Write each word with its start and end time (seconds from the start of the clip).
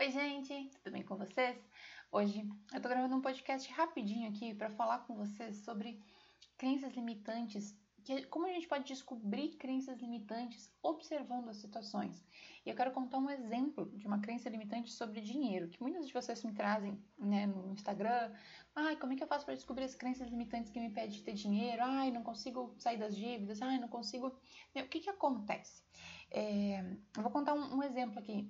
Oi, 0.00 0.12
gente, 0.12 0.70
tudo 0.70 0.92
bem 0.92 1.02
com 1.02 1.16
vocês? 1.16 1.58
Hoje 2.12 2.48
eu 2.72 2.80
tô 2.80 2.88
gravando 2.88 3.16
um 3.16 3.20
podcast 3.20 3.68
rapidinho 3.72 4.28
aqui 4.30 4.54
para 4.54 4.70
falar 4.70 5.00
com 5.00 5.16
vocês 5.16 5.56
sobre 5.64 6.00
crenças 6.56 6.94
limitantes, 6.94 7.76
que, 8.04 8.22
como 8.26 8.46
a 8.46 8.52
gente 8.52 8.68
pode 8.68 8.84
descobrir 8.84 9.56
crenças 9.56 9.98
limitantes 9.98 10.72
observando 10.84 11.48
as 11.48 11.56
situações. 11.56 12.24
E 12.64 12.70
eu 12.70 12.76
quero 12.76 12.92
contar 12.92 13.18
um 13.18 13.28
exemplo 13.28 13.90
de 13.96 14.06
uma 14.06 14.20
crença 14.20 14.48
limitante 14.48 14.92
sobre 14.92 15.20
dinheiro, 15.20 15.68
que 15.68 15.82
muitas 15.82 16.06
de 16.06 16.12
vocês 16.12 16.44
me 16.44 16.52
trazem 16.52 16.96
né, 17.18 17.48
no 17.48 17.72
Instagram. 17.72 18.32
Ai, 18.76 18.94
como 18.94 19.14
é 19.14 19.16
que 19.16 19.24
eu 19.24 19.28
faço 19.28 19.44
para 19.44 19.54
descobrir 19.56 19.82
as 19.82 19.96
crenças 19.96 20.28
limitantes 20.28 20.70
que 20.70 20.78
me 20.78 20.86
impedem 20.86 21.10
de 21.10 21.24
ter 21.24 21.34
dinheiro? 21.34 21.82
Ai, 21.82 22.12
não 22.12 22.22
consigo 22.22 22.72
sair 22.78 22.98
das 22.98 23.16
dívidas. 23.16 23.60
Ai, 23.60 23.80
não 23.80 23.88
consigo. 23.88 24.28
O 24.28 24.88
que, 24.88 25.00
que 25.00 25.10
acontece? 25.10 25.82
É, 26.30 26.82
eu 27.16 27.22
vou 27.24 27.32
contar 27.32 27.54
um, 27.54 27.78
um 27.78 27.82
exemplo 27.82 28.20
aqui 28.20 28.48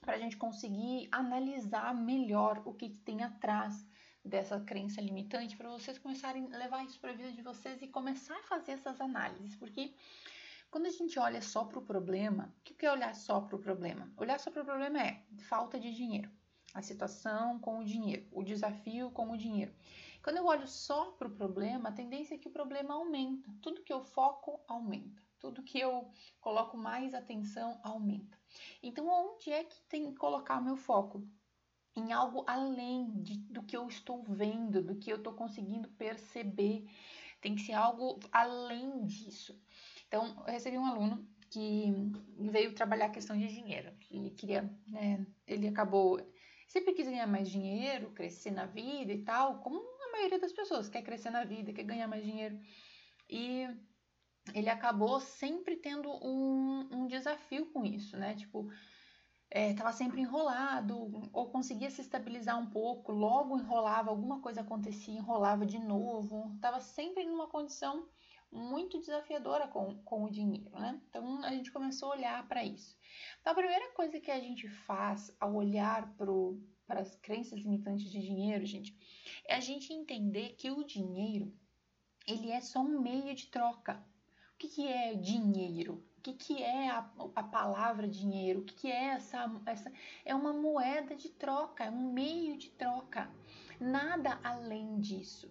para 0.00 0.14
a 0.14 0.18
gente 0.18 0.36
conseguir 0.36 1.08
analisar 1.10 1.94
melhor 1.94 2.62
o 2.64 2.72
que, 2.72 2.88
que 2.90 3.00
tem 3.00 3.22
atrás 3.22 3.86
dessa 4.24 4.60
crença 4.60 5.00
limitante, 5.00 5.56
para 5.56 5.70
vocês 5.70 5.98
começarem 5.98 6.52
a 6.52 6.58
levar 6.58 6.84
isso 6.84 7.00
para 7.00 7.10
a 7.10 7.14
vida 7.14 7.32
de 7.32 7.42
vocês 7.42 7.80
e 7.80 7.88
começar 7.88 8.36
a 8.36 8.42
fazer 8.42 8.72
essas 8.72 9.00
análises, 9.00 9.56
porque 9.56 9.94
quando 10.70 10.86
a 10.86 10.90
gente 10.90 11.18
olha 11.18 11.40
só 11.40 11.64
para 11.64 11.78
o 11.78 11.82
problema, 11.82 12.54
o 12.58 12.62
que 12.62 12.84
é 12.84 12.92
olhar 12.92 13.14
só 13.14 13.40
para 13.40 13.56
o 13.56 13.58
problema? 13.58 14.12
Olhar 14.18 14.38
só 14.38 14.50
para 14.50 14.62
o 14.62 14.66
problema 14.66 15.00
é 15.00 15.22
falta 15.38 15.80
de 15.80 15.94
dinheiro, 15.94 16.30
a 16.74 16.82
situação 16.82 17.58
com 17.58 17.78
o 17.78 17.84
dinheiro, 17.84 18.26
o 18.30 18.42
desafio 18.42 19.10
com 19.10 19.30
o 19.30 19.36
dinheiro. 19.36 19.72
Quando 20.22 20.36
eu 20.36 20.46
olho 20.46 20.66
só 20.66 21.12
para 21.12 21.28
o 21.28 21.34
problema, 21.34 21.88
a 21.88 21.92
tendência 21.92 22.34
é 22.34 22.38
que 22.38 22.48
o 22.48 22.52
problema 22.52 22.94
aumenta. 22.94 23.50
Tudo 23.62 23.82
que 23.82 23.92
eu 23.92 24.02
foco 24.02 24.60
aumenta. 24.68 25.22
Tudo 25.38 25.62
que 25.62 25.78
eu 25.78 26.10
coloco 26.40 26.76
mais 26.76 27.14
atenção 27.14 27.80
aumenta. 27.82 28.38
Então, 28.82 29.06
onde 29.08 29.52
é 29.52 29.64
que 29.64 29.80
tem 29.82 30.10
que 30.10 30.16
colocar 30.16 30.58
o 30.58 30.64
meu 30.64 30.76
foco? 30.76 31.26
Em 31.96 32.12
algo 32.12 32.44
além 32.46 33.10
de, 33.22 33.38
do 33.38 33.62
que 33.62 33.76
eu 33.76 33.86
estou 33.88 34.22
vendo, 34.22 34.82
do 34.82 34.96
que 34.96 35.10
eu 35.10 35.16
estou 35.16 35.32
conseguindo 35.32 35.88
perceber. 35.90 36.86
Tem 37.40 37.54
que 37.54 37.62
ser 37.62 37.74
algo 37.74 38.18
além 38.32 39.04
disso. 39.04 39.60
Então, 40.06 40.42
eu 40.46 40.52
recebi 40.52 40.78
um 40.78 40.86
aluno 40.86 41.28
que 41.50 41.92
veio 42.50 42.74
trabalhar 42.74 43.06
a 43.06 43.10
questão 43.10 43.36
de 43.36 43.48
dinheiro. 43.48 43.92
Ele 44.10 44.30
queria, 44.30 44.62
né, 44.86 45.26
ele 45.46 45.68
acabou, 45.68 46.20
sempre 46.66 46.92
quis 46.92 47.06
ganhar 47.06 47.26
mais 47.26 47.48
dinheiro, 47.48 48.12
crescer 48.12 48.50
na 48.50 48.66
vida 48.66 49.12
e 49.12 49.22
tal, 49.22 49.60
como 49.60 49.78
a 49.78 50.12
maioria 50.12 50.38
das 50.38 50.52
pessoas 50.52 50.88
quer 50.88 51.02
crescer 51.02 51.30
na 51.30 51.44
vida, 51.44 51.72
quer 51.72 51.84
ganhar 51.84 52.06
mais 52.08 52.24
dinheiro. 52.24 52.58
E 53.28 53.66
ele 54.54 54.68
acabou 54.68 55.20
sempre 55.20 55.76
tendo 55.76 56.10
um, 56.24 56.88
um 56.92 57.06
desafio 57.06 57.66
com 57.66 57.84
isso, 57.84 58.16
né? 58.16 58.34
Tipo, 58.34 58.70
estava 59.50 59.90
é, 59.90 59.92
sempre 59.92 60.20
enrolado, 60.20 61.28
ou 61.32 61.50
conseguia 61.50 61.90
se 61.90 62.00
estabilizar 62.00 62.58
um 62.58 62.68
pouco, 62.68 63.12
logo 63.12 63.58
enrolava, 63.58 64.10
alguma 64.10 64.40
coisa 64.40 64.60
acontecia, 64.60 65.14
enrolava 65.14 65.64
de 65.64 65.78
novo, 65.78 66.52
estava 66.54 66.80
sempre 66.80 67.24
numa 67.24 67.48
condição 67.48 68.08
muito 68.50 68.98
desafiadora 68.98 69.68
com, 69.68 70.02
com 70.04 70.24
o 70.24 70.30
dinheiro, 70.30 70.70
né? 70.78 71.00
Então 71.08 71.42
a 71.44 71.50
gente 71.50 71.70
começou 71.70 72.12
a 72.12 72.16
olhar 72.16 72.48
para 72.48 72.64
isso. 72.64 72.96
Então 73.40 73.52
a 73.52 73.56
primeira 73.56 73.92
coisa 73.92 74.20
que 74.20 74.30
a 74.30 74.40
gente 74.40 74.68
faz 74.68 75.34
ao 75.38 75.54
olhar 75.54 76.14
para 76.86 77.00
as 77.00 77.14
crenças 77.16 77.60
limitantes 77.60 78.10
de 78.10 78.20
dinheiro, 78.20 78.64
gente, 78.64 78.96
é 79.46 79.56
a 79.56 79.60
gente 79.60 79.92
entender 79.92 80.54
que 80.56 80.70
o 80.70 80.84
dinheiro 80.84 81.52
ele 82.26 82.50
é 82.50 82.60
só 82.60 82.80
um 82.80 83.00
meio 83.00 83.34
de 83.34 83.46
troca. 83.46 84.04
O 84.58 84.60
que, 84.60 84.66
que 84.66 84.88
é 84.88 85.14
dinheiro? 85.14 86.04
O 86.16 86.20
que, 86.20 86.32
que 86.32 86.60
é 86.60 86.90
a, 86.90 87.08
a 87.36 87.44
palavra 87.44 88.08
dinheiro? 88.08 88.58
O 88.58 88.64
que, 88.64 88.74
que 88.74 88.88
é 88.90 89.10
essa, 89.10 89.48
essa? 89.64 89.92
É 90.24 90.34
uma 90.34 90.52
moeda 90.52 91.14
de 91.14 91.28
troca, 91.28 91.84
é 91.84 91.90
um 91.92 92.12
meio 92.12 92.58
de 92.58 92.68
troca. 92.70 93.30
Nada 93.78 94.40
além 94.42 94.98
disso. 94.98 95.48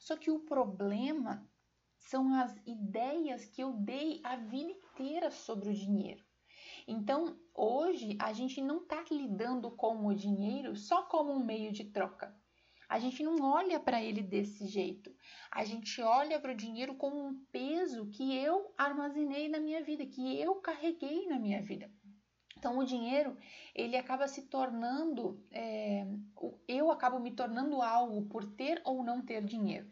Só 0.00 0.16
que 0.16 0.32
o 0.32 0.40
problema 0.40 1.48
são 1.96 2.34
as 2.34 2.52
ideias 2.66 3.44
que 3.44 3.62
eu 3.62 3.72
dei 3.72 4.20
a 4.24 4.34
vida 4.34 4.72
inteira 4.72 5.30
sobre 5.30 5.70
o 5.70 5.74
dinheiro. 5.74 6.24
Então, 6.88 7.38
hoje, 7.54 8.18
a 8.18 8.32
gente 8.32 8.60
não 8.60 8.78
está 8.78 9.04
lidando 9.12 9.70
com 9.70 10.04
o 10.04 10.12
dinheiro 10.12 10.74
só 10.74 11.04
como 11.04 11.30
um 11.30 11.44
meio 11.44 11.70
de 11.70 11.84
troca 11.84 12.36
a 12.90 12.98
gente 12.98 13.22
não 13.22 13.40
olha 13.40 13.78
para 13.78 14.02
ele 14.02 14.20
desse 14.20 14.66
jeito. 14.66 15.14
A 15.48 15.64
gente 15.64 16.02
olha 16.02 16.40
para 16.40 16.50
o 16.50 16.56
dinheiro 16.56 16.96
como 16.96 17.24
um 17.24 17.44
peso 17.52 18.10
que 18.10 18.36
eu 18.36 18.74
armazenei 18.76 19.48
na 19.48 19.60
minha 19.60 19.80
vida, 19.80 20.04
que 20.04 20.36
eu 20.40 20.56
carreguei 20.56 21.28
na 21.28 21.38
minha 21.38 21.62
vida. 21.62 21.88
Então, 22.58 22.76
o 22.78 22.84
dinheiro, 22.84 23.38
ele 23.76 23.96
acaba 23.96 24.26
se 24.26 24.42
tornando, 24.48 25.40
é, 25.52 26.04
eu 26.66 26.90
acabo 26.90 27.20
me 27.20 27.30
tornando 27.30 27.80
algo 27.80 28.26
por 28.26 28.44
ter 28.44 28.82
ou 28.84 29.04
não 29.04 29.22
ter 29.22 29.44
dinheiro. 29.44 29.88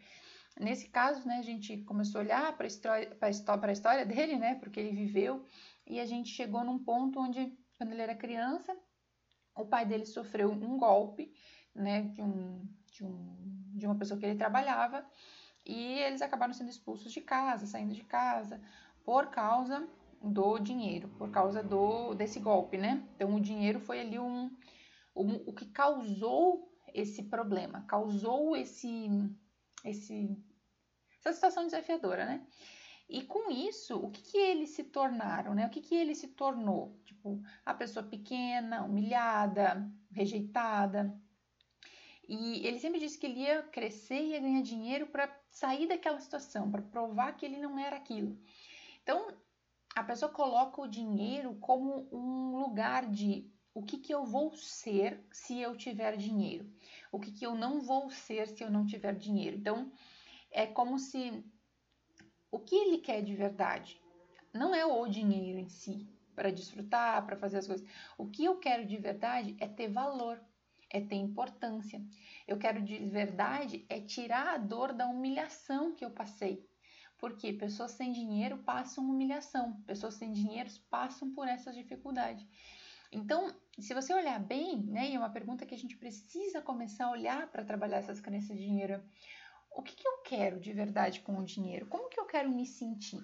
Nesse 0.59 0.89
caso, 0.89 1.27
né, 1.27 1.39
a 1.39 1.43
gente 1.43 1.79
começou 1.85 2.21
a 2.21 2.25
olhar 2.25 2.57
para 2.57 2.67
a 2.67 3.31
história, 3.31 4.05
dele, 4.05 4.37
né, 4.37 4.57
porque 4.57 4.81
ele 4.81 4.91
viveu, 4.91 5.47
e 5.87 6.01
a 6.01 6.05
gente 6.05 6.31
chegou 6.31 6.65
num 6.65 6.83
ponto 6.83 7.21
onde, 7.21 7.57
quando 7.79 7.93
ele 7.93 8.03
era 8.03 8.17
criança, 8.17 8.77
o 9.57 9.65
pai 9.65 9.87
dele 9.87 10.05
sofreu 10.05 10.51
um 10.51 10.77
golpe, 10.77 11.33
né, 11.73 12.03
de 12.03 12.21
um, 12.21 12.69
de, 13.79 13.87
um, 13.87 13.91
uma 13.91 13.99
pessoa 13.99 14.19
que 14.19 14.27
ele 14.27 14.39
trabalhava 14.39 15.07
e 15.65 15.99
eles 16.01 16.23
acabaram 16.23 16.53
sendo 16.53 16.71
expulsos 16.71 17.13
de 17.13 17.21
casa, 17.21 17.67
saindo 17.67 17.95
de 17.95 18.05
casa 18.05 18.61
por 19.05 19.29
causa 19.29 19.89
do 20.23 20.59
dinheiro, 20.59 21.09
por 21.17 21.31
causa 21.31 21.63
do 21.63 22.15
desse 22.15 22.41
golpe, 22.41 22.77
né? 22.77 23.07
Então 23.15 23.35
o 23.35 23.41
dinheiro 23.41 23.81
foi 23.81 24.01
ali 24.01 24.19
um, 24.19 24.51
um 25.15 25.35
o 25.47 25.53
que 25.53 25.67
causou 25.67 26.73
esse 26.93 27.23
problema, 27.25 27.85
causou 27.87 28.57
esse 28.57 29.09
esse 29.85 30.37
essa 31.21 31.33
situação 31.33 31.65
desafiadora, 31.65 32.25
né? 32.25 32.47
E 33.09 33.23
com 33.23 33.51
isso, 33.51 33.97
o 33.97 34.11
que, 34.11 34.21
que 34.21 34.37
eles 34.37 34.71
se 34.71 34.85
tornaram, 34.85 35.55
né? 35.55 35.67
O 35.67 35.71
que, 35.71 35.81
que 35.81 35.95
ele 35.95 36.15
se 36.15 36.29
tornou? 36.29 37.01
Tipo, 37.07 37.41
a 37.65 37.73
pessoa 37.73 38.05
pequena, 38.05 38.85
humilhada, 38.85 39.91
rejeitada, 40.13 41.19
e 42.29 42.67
ele 42.67 42.79
sempre 42.79 43.01
disse 43.01 43.19
que 43.19 43.27
ele 43.27 43.41
ia 43.41 43.63
crescer 43.63 44.21
e 44.21 44.31
ia 44.33 44.41
ganhar 44.41 44.63
dinheiro 44.63 45.07
para 45.07 45.35
sair 45.51 45.89
daquela 45.89 46.21
situação, 46.21 46.71
para 46.71 46.83
provar 46.83 47.33
que 47.33 47.47
ele 47.47 47.59
não 47.59 47.79
era 47.79 47.97
aquilo. 47.97 48.39
Então, 49.03 49.35
a 49.97 50.05
pessoa 50.05 50.31
coloca 50.31 50.83
o 50.83 50.87
dinheiro 50.87 51.55
como 51.55 52.07
um 52.13 52.59
lugar 52.59 53.11
de 53.11 53.51
o 53.73 53.83
que, 53.83 53.97
que 53.97 54.13
eu 54.13 54.27
vou 54.27 54.53
ser 54.55 55.25
se 55.33 55.59
eu 55.59 55.75
tiver 55.77 56.17
dinheiro, 56.17 56.71
o 57.11 57.19
que, 57.19 57.33
que 57.33 57.47
eu 57.47 57.55
não 57.55 57.81
vou 57.81 58.11
ser 58.11 58.47
se 58.49 58.63
eu 58.63 58.71
não 58.71 58.85
tiver 58.85 59.15
dinheiro. 59.15 59.57
Então, 59.57 59.91
é 60.51 60.67
como 60.67 60.99
se 60.99 61.43
o 62.51 62.59
que 62.59 62.75
ele 62.75 62.99
quer 62.99 63.23
de 63.23 63.35
verdade 63.35 64.01
não 64.53 64.75
é 64.75 64.85
o 64.85 65.07
dinheiro 65.07 65.59
em 65.59 65.69
si, 65.69 66.07
para 66.35 66.51
desfrutar, 66.51 67.25
para 67.25 67.37
fazer 67.37 67.59
as 67.59 67.67
coisas. 67.67 67.89
O 68.19 68.29
que 68.29 68.45
eu 68.45 68.59
quero 68.59 68.85
de 68.85 68.97
verdade 68.97 69.57
é 69.59 69.67
ter 69.67 69.89
valor 69.89 70.41
é 70.91 71.01
ter 71.01 71.17
importância. 71.17 72.03
Eu 72.47 72.59
quero 72.59 72.83
de 72.83 72.99
verdade 73.07 73.85
é 73.89 74.01
tirar 74.01 74.55
a 74.55 74.59
dor 74.59 74.93
da 74.93 75.07
humilhação 75.07 75.95
que 75.95 76.05
eu 76.05 76.11
passei. 76.11 76.67
Porque 77.19 77.53
pessoas 77.53 77.93
sem 77.93 78.13
dinheiro 78.13 78.59
passam 78.59 79.05
humilhação, 79.05 79.81
pessoas 79.83 80.15
sem 80.15 80.33
dinheiro 80.33 80.71
passam 80.89 81.33
por 81.33 81.49
essas 81.49 81.75
dificuldades. 81.75 82.47
Então, 83.11 83.55
se 83.79 83.95
você 83.95 84.13
olhar 84.13 84.39
bem, 84.39 84.83
né, 84.83 85.11
e 85.11 85.15
é 85.15 85.19
uma 85.19 85.31
pergunta 85.31 85.67
que 85.67 85.75
a 85.75 85.79
gente 85.79 85.97
precisa 85.97 86.61
começar 86.61 87.07
a 87.07 87.11
olhar 87.11 87.51
para 87.51 87.65
trabalhar 87.65 87.99
essas 87.99 88.21
crenças 88.21 88.57
de 88.57 88.65
dinheiro, 88.65 89.03
o 89.71 89.83
que, 89.83 89.97
que 89.97 90.07
eu 90.07 90.19
quero 90.23 90.61
de 90.61 90.73
verdade 90.73 91.21
com 91.21 91.39
o 91.39 91.45
dinheiro? 91.45 91.87
Como 91.87 92.09
que 92.09 92.21
eu 92.21 92.27
quero 92.27 92.51
me 92.51 92.67
sentir? 92.67 93.21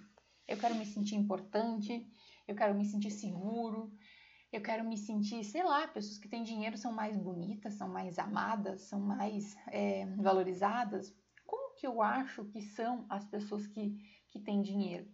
Eu 0.46 0.56
quero 0.56 0.74
me 0.74 0.86
sentir 0.86 1.16
importante, 1.16 2.06
eu 2.46 2.54
quero 2.54 2.74
me 2.74 2.84
sentir 2.84 3.10
seguro, 3.10 3.92
eu 4.54 4.62
quero 4.62 4.84
me 4.84 4.96
sentir, 4.96 5.42
sei 5.42 5.64
lá, 5.64 5.88
pessoas 5.88 6.16
que 6.16 6.28
têm 6.28 6.44
dinheiro 6.44 6.78
são 6.78 6.92
mais 6.92 7.16
bonitas, 7.16 7.74
são 7.74 7.88
mais 7.88 8.20
amadas, 8.20 8.82
são 8.82 9.00
mais 9.00 9.56
é, 9.66 10.06
valorizadas. 10.14 11.12
Como 11.44 11.74
que 11.74 11.84
eu 11.84 12.00
acho 12.00 12.44
que 12.44 12.62
são 12.62 13.04
as 13.08 13.24
pessoas 13.24 13.66
que, 13.66 13.98
que 14.28 14.38
têm 14.38 14.62
dinheiro? 14.62 15.10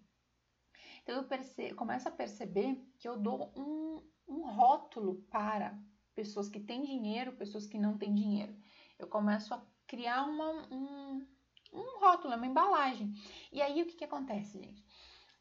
Então 1.02 1.16
eu 1.16 1.24
percebo, 1.24 1.74
começo 1.74 2.06
a 2.06 2.12
perceber 2.12 2.86
que 2.98 3.08
eu 3.08 3.18
dou 3.18 3.50
um, 3.56 4.02
um 4.28 4.42
rótulo 4.50 5.22
para 5.30 5.74
pessoas 6.14 6.50
que 6.50 6.60
têm 6.60 6.84
dinheiro, 6.84 7.32
pessoas 7.32 7.66
que 7.66 7.78
não 7.78 7.96
têm 7.96 8.14
dinheiro. 8.14 8.54
Eu 8.98 9.08
começo 9.08 9.54
a 9.54 9.66
criar 9.86 10.24
uma, 10.24 10.68
um, 10.70 11.26
um 11.72 11.98
rótulo, 11.98 12.34
uma 12.34 12.46
embalagem. 12.46 13.14
E 13.50 13.62
aí 13.62 13.80
o 13.80 13.86
que, 13.86 13.96
que 13.96 14.04
acontece, 14.04 14.62
gente? 14.62 14.84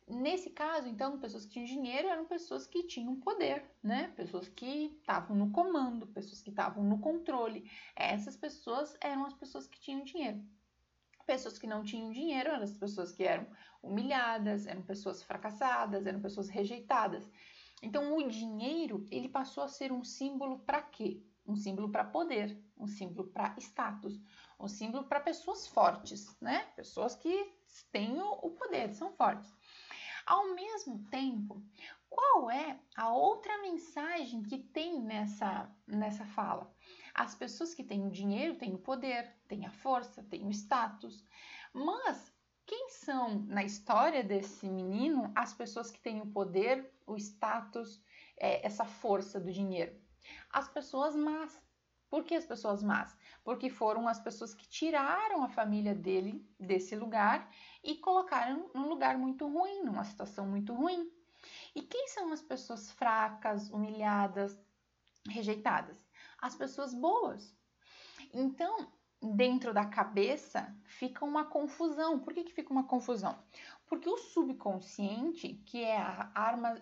Nesse 0.09 0.49
caso, 0.49 0.87
então, 0.87 1.19
pessoas 1.19 1.45
que 1.45 1.51
tinham 1.51 1.67
dinheiro 1.67 2.07
eram 2.07 2.25
pessoas 2.25 2.65
que 2.65 2.81
tinham 2.81 3.19
poder, 3.19 3.63
né? 3.83 4.11
Pessoas 4.15 4.49
que 4.49 4.97
estavam 4.99 5.35
no 5.35 5.51
comando, 5.51 6.07
pessoas 6.07 6.41
que 6.41 6.49
estavam 6.49 6.83
no 6.83 6.99
controle. 6.99 7.69
Essas 7.95 8.35
pessoas 8.35 8.97
eram 9.01 9.23
as 9.23 9.35
pessoas 9.35 9.67
que 9.67 9.79
tinham 9.79 10.03
dinheiro. 10.03 10.43
Pessoas 11.27 11.59
que 11.59 11.67
não 11.67 11.83
tinham 11.83 12.11
dinheiro 12.11 12.49
eram 12.49 12.63
as 12.63 12.73
pessoas 12.73 13.11
que 13.11 13.23
eram 13.23 13.45
humilhadas, 13.83 14.65
eram 14.65 14.81
pessoas 14.81 15.21
fracassadas, 15.21 16.07
eram 16.07 16.19
pessoas 16.19 16.49
rejeitadas. 16.49 17.29
Então, 17.83 18.17
o 18.17 18.27
dinheiro, 18.27 19.05
ele 19.11 19.29
passou 19.29 19.63
a 19.63 19.67
ser 19.67 19.91
um 19.91 20.03
símbolo 20.03 20.57
para 20.57 20.81
quê? 20.81 21.21
Um 21.45 21.55
símbolo 21.55 21.87
para 21.91 22.03
poder, 22.03 22.59
um 22.75 22.87
símbolo 22.87 23.27
para 23.29 23.53
status, 23.59 24.19
um 24.59 24.67
símbolo 24.67 25.03
para 25.03 25.19
pessoas 25.19 25.67
fortes, 25.67 26.35
né? 26.41 26.65
Pessoas 26.75 27.15
que 27.15 27.53
têm 27.91 28.19
o 28.19 28.49
poder, 28.49 28.91
são 28.95 29.11
fortes. 29.11 29.58
Ao 30.29 30.53
mesmo 30.53 31.03
tempo, 31.09 31.59
qual 32.07 32.51
é 32.51 32.79
a 32.95 33.11
outra 33.11 33.59
mensagem 33.63 34.43
que 34.43 34.59
tem 34.59 35.01
nessa, 35.01 35.75
nessa 35.87 36.23
fala? 36.23 36.71
As 37.15 37.33
pessoas 37.33 37.73
que 37.73 37.83
têm 37.83 38.05
o 38.05 38.11
dinheiro 38.11 38.53
têm 38.53 38.75
o 38.75 38.77
poder, 38.77 39.35
têm 39.47 39.65
a 39.65 39.71
força, 39.71 40.21
têm 40.21 40.45
o 40.45 40.51
status, 40.51 41.25
mas 41.73 42.31
quem 42.63 42.89
são, 42.89 43.39
na 43.47 43.63
história 43.63 44.23
desse 44.23 44.69
menino, 44.69 45.31
as 45.33 45.51
pessoas 45.55 45.89
que 45.89 45.99
têm 45.99 46.21
o 46.21 46.31
poder, 46.31 46.93
o 47.07 47.17
status, 47.17 47.99
é, 48.37 48.63
essa 48.63 48.85
força 48.85 49.39
do 49.39 49.51
dinheiro? 49.51 49.99
As 50.51 50.69
pessoas 50.69 51.15
más. 51.15 51.59
Por 52.09 52.23
que 52.23 52.35
as 52.35 52.45
pessoas 52.45 52.81
más? 52.81 53.15
Porque 53.43 53.69
foram 53.69 54.07
as 54.07 54.19
pessoas 54.19 54.53
que 54.53 54.67
tiraram 54.67 55.43
a 55.43 55.49
família 55.49 55.93
dele 55.93 56.43
desse 56.59 56.95
lugar 56.95 57.49
e 57.83 57.95
colocaram 57.95 58.69
num 58.73 58.89
lugar 58.89 59.17
muito 59.17 59.47
ruim, 59.47 59.83
numa 59.83 60.03
situação 60.03 60.47
muito 60.47 60.73
ruim. 60.73 61.11
E 61.75 61.81
quem 61.81 62.07
são 62.07 62.31
as 62.31 62.41
pessoas 62.41 62.91
fracas, 62.91 63.69
humilhadas, 63.69 64.59
rejeitadas? 65.27 66.03
As 66.41 66.55
pessoas 66.55 66.93
boas. 66.93 67.55
Então, 68.33 68.91
dentro 69.21 69.73
da 69.73 69.85
cabeça 69.85 70.75
fica 70.85 71.25
uma 71.25 71.45
confusão. 71.45 72.19
Por 72.19 72.33
que, 72.33 72.43
que 72.43 72.53
fica 72.53 72.71
uma 72.71 72.85
confusão? 72.85 73.37
Porque 73.85 74.09
o 74.09 74.17
subconsciente, 74.17 75.61
que 75.65 75.83
é 75.83 75.97
a 75.97 76.31
arma, 76.33 76.81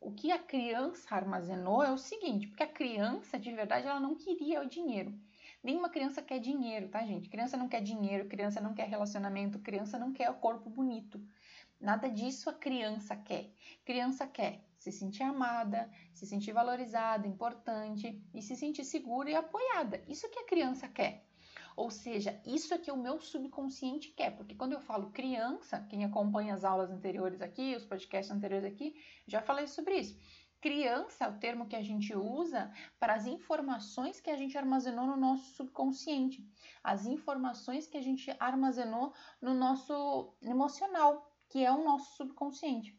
o 0.00 0.12
que 0.12 0.30
a 0.30 0.38
criança 0.38 1.14
armazenou 1.14 1.82
é 1.82 1.90
o 1.90 1.98
seguinte, 1.98 2.46
porque 2.46 2.62
a 2.62 2.72
criança, 2.72 3.38
de 3.38 3.52
verdade, 3.52 3.86
ela 3.86 4.00
não 4.00 4.14
queria 4.14 4.62
o 4.62 4.68
dinheiro. 4.68 5.12
Nenhuma 5.62 5.88
criança 5.88 6.20
quer 6.20 6.38
dinheiro, 6.38 6.88
tá, 6.88 7.04
gente? 7.06 7.28
Criança 7.28 7.56
não 7.56 7.68
quer 7.68 7.80
dinheiro, 7.80 8.28
criança 8.28 8.60
não 8.60 8.74
quer 8.74 8.86
relacionamento, 8.86 9.58
criança 9.58 9.98
não 9.98 10.12
quer 10.12 10.30
o 10.30 10.34
corpo 10.34 10.68
bonito. 10.68 11.20
Nada 11.80 12.08
disso 12.08 12.50
a 12.50 12.52
criança 12.52 13.16
quer. 13.16 13.50
Criança 13.84 14.26
quer 14.26 14.60
se 14.78 14.92
sentir 14.92 15.22
amada, 15.22 15.90
se 16.12 16.26
sentir 16.26 16.52
valorizada, 16.52 17.26
importante 17.26 18.22
e 18.34 18.42
se 18.42 18.54
sentir 18.54 18.84
segura 18.84 19.30
e 19.30 19.34
apoiada. 19.34 20.02
Isso 20.06 20.28
que 20.28 20.38
a 20.38 20.46
criança 20.46 20.86
quer. 20.86 21.24
Ou 21.76 21.90
seja, 21.90 22.40
isso 22.46 22.72
é 22.72 22.78
que 22.78 22.90
o 22.90 22.96
meu 22.96 23.18
subconsciente 23.20 24.10
quer, 24.10 24.36
porque 24.36 24.54
quando 24.54 24.72
eu 24.72 24.80
falo 24.80 25.10
criança, 25.10 25.84
quem 25.90 26.04
acompanha 26.04 26.54
as 26.54 26.64
aulas 26.64 26.90
anteriores 26.90 27.42
aqui, 27.42 27.74
os 27.74 27.84
podcasts 27.84 28.34
anteriores 28.34 28.64
aqui, 28.64 28.94
já 29.26 29.42
falei 29.42 29.66
sobre 29.66 29.96
isso. 29.96 30.16
Criança 30.60 31.24
é 31.24 31.28
o 31.28 31.38
termo 31.38 31.66
que 31.66 31.76
a 31.76 31.82
gente 31.82 32.16
usa 32.16 32.72
para 32.98 33.14
as 33.14 33.26
informações 33.26 34.20
que 34.20 34.30
a 34.30 34.36
gente 34.36 34.56
armazenou 34.56 35.06
no 35.06 35.16
nosso 35.16 35.54
subconsciente, 35.56 36.42
as 36.82 37.04
informações 37.04 37.86
que 37.86 37.98
a 37.98 38.02
gente 38.02 38.34
armazenou 38.40 39.12
no 39.42 39.52
nosso 39.52 40.34
emocional, 40.40 41.30
que 41.50 41.62
é 41.62 41.70
o 41.70 41.84
nosso 41.84 42.16
subconsciente. 42.16 42.98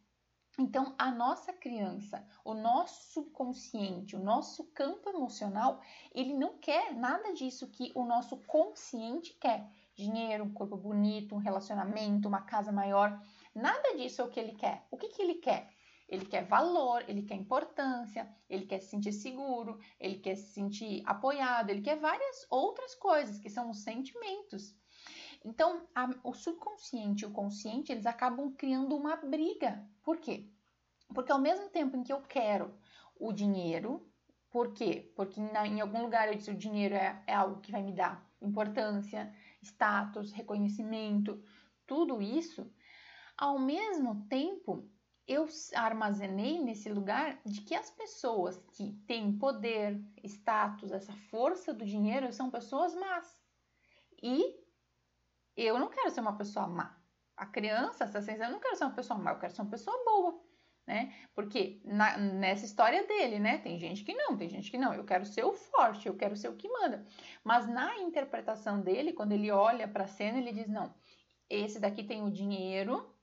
Então, 0.58 0.96
a 0.98 1.12
nossa 1.12 1.52
criança, 1.52 2.26
o 2.44 2.54
nosso 2.54 3.12
subconsciente, 3.12 4.16
o 4.16 4.24
nosso 4.24 4.64
campo 4.72 5.10
emocional, 5.10 5.82
ele 6.14 6.34
não 6.34 6.58
quer 6.58 6.96
nada 6.96 7.34
disso 7.34 7.70
que 7.70 7.92
o 7.94 8.06
nosso 8.06 8.38
consciente 8.38 9.34
quer. 9.34 9.70
Dinheiro, 9.94 10.46
um 10.46 10.54
corpo 10.54 10.78
bonito, 10.78 11.36
um 11.36 11.40
relacionamento, 11.40 12.28
uma 12.28 12.42
casa 12.42 12.72
maior. 12.72 13.22
Nada 13.54 13.98
disso 13.98 14.22
é 14.22 14.26
o 14.26 14.30
que 14.30 14.40
ele 14.40 14.54
quer. 14.54 14.88
O 14.90 14.98
que, 14.98 15.10
que 15.10 15.22
ele 15.22 15.36
quer? 15.36 15.70
Ele 16.08 16.26
quer 16.26 16.46
valor, 16.46 17.04
ele 17.10 17.24
quer 17.24 17.36
importância, 17.36 18.30
ele 18.50 18.66
quer 18.66 18.80
se 18.80 18.90
sentir 18.90 19.12
seguro, 19.12 19.80
ele 20.00 20.20
quer 20.20 20.36
se 20.36 20.54
sentir 20.54 21.02
apoiado, 21.06 21.70
ele 21.70 21.82
quer 21.82 22.00
várias 22.00 22.46
outras 22.50 22.96
coisas 22.96 23.40
que 23.40 23.50
são 23.50 23.70
os 23.72 23.84
sentimentos. 23.84 24.74
Então, 25.46 25.88
a, 25.94 26.10
o 26.24 26.34
subconsciente 26.34 27.24
e 27.24 27.28
o 27.28 27.32
consciente, 27.32 27.92
eles 27.92 28.08
acabam 28.08 28.52
criando 28.52 28.96
uma 28.96 29.16
briga. 29.16 29.88
Por 30.02 30.18
quê? 30.18 30.50
Porque 31.14 31.32
ao 31.32 31.40
mesmo 31.40 31.70
tempo 31.70 31.96
em 31.96 32.04
que 32.04 32.12
eu 32.12 32.20
quero 32.22 32.74
o 33.16 33.32
dinheiro, 33.32 34.12
por 34.50 34.74
quê? 34.74 35.14
Porque 35.16 35.40
na, 35.40 35.68
em 35.68 35.80
algum 35.80 36.02
lugar 36.02 36.28
eu 36.28 36.36
disse 36.36 36.50
o 36.50 36.58
dinheiro 36.58 36.96
é, 36.96 37.24
é 37.28 37.36
algo 37.36 37.62
que 37.62 37.72
vai 37.72 37.84
me 37.84 37.94
dar 37.94 38.28
importância, 38.42 39.32
status, 39.62 40.32
reconhecimento, 40.32 41.40
tudo 41.86 42.24
isso, 42.24 42.68
ao 43.38 43.60
mesmo 43.60 44.26
tempo 44.28 44.90
eu 45.28 45.48
armazenei 45.76 46.60
nesse 46.60 46.90
lugar 46.90 47.40
de 47.46 47.62
que 47.62 47.76
as 47.76 47.92
pessoas 47.92 48.58
que 48.74 48.94
têm 49.08 49.38
poder, 49.38 50.04
status, 50.24 50.92
essa 50.92 51.14
força 51.30 51.72
do 51.72 51.86
dinheiro 51.86 52.34
são 52.34 52.50
pessoas 52.50 52.96
más. 52.96 53.44
E 54.24 54.65
eu 55.56 55.80
não 55.80 55.90
quero 55.90 56.10
ser 56.12 56.22
uma 56.22 56.38
pessoa 56.38 56.68
má. 56.68 56.98
A 57.38 57.46
criança, 57.46 58.06
essa 58.06 58.22
sensação, 58.22 58.48
eu 58.48 58.54
não 58.54 58.60
quero 58.60 58.76
ser 58.76 58.86
uma 58.86 58.94
pessoa 58.96 59.20
má, 59.20 59.32
eu 59.32 59.40
quero 59.40 59.54
ser 59.54 59.62
uma 59.62 59.72
pessoa 59.72 60.04
boa, 60.06 60.42
né? 60.88 61.14
Porque 61.34 61.82
na, 61.84 62.18
nessa 62.18 62.66
história 62.66 63.06
dele, 63.06 63.40
né? 63.40 63.58
Tem 63.58 63.78
gente 63.80 64.04
que 64.04 64.14
não, 64.14 64.38
tem 64.38 64.50
gente 64.50 64.70
que 64.72 64.78
não. 64.78 64.94
Eu 64.94 65.04
quero 65.04 65.26
ser 65.26 65.44
o 65.44 65.54
forte, 65.54 66.08
eu 66.08 66.16
quero 66.16 66.36
ser 66.36 66.50
o 66.50 66.56
que 66.56 66.70
manda. 66.70 67.06
Mas 67.44 67.68
na 67.68 67.98
interpretação 68.00 68.82
dele, 68.82 69.14
quando 69.14 69.32
ele 69.32 69.52
olha 69.52 69.88
para 69.88 70.06
a 70.06 70.08
cena, 70.08 70.38
ele 70.38 70.54
diz: 70.54 70.68
não, 70.68 70.94
esse 71.50 71.80
daqui 71.80 72.04
tem 72.04 72.24
o 72.24 72.32
dinheiro, 72.32 73.14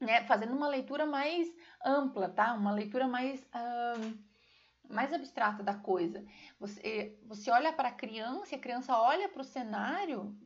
né? 0.00 0.24
Fazendo 0.24 0.54
uma 0.54 0.68
leitura 0.68 1.06
mais 1.06 1.48
ampla, 1.84 2.28
tá? 2.28 2.54
Uma 2.54 2.72
leitura 2.72 3.08
mais. 3.08 3.46
mais 4.88 5.12
abstrata 5.12 5.62
da 5.62 5.74
coisa. 5.74 6.24
Você, 6.58 7.18
você 7.26 7.50
olha 7.50 7.72
para 7.72 7.88
a 7.88 7.92
criança 7.92 8.56
a 8.56 8.58
criança 8.58 8.98
olha 8.98 9.28
para 9.28 9.42
o 9.42 9.44
cenário 9.44 10.36